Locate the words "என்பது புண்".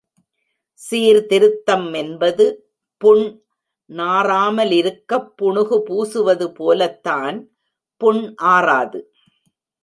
1.93-3.23